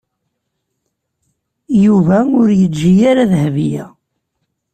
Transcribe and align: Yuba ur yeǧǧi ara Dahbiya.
Yuba 1.83 2.17
ur 2.39 2.47
yeǧǧi 2.59 2.91
ara 3.09 3.23
Dahbiya. 3.31 3.85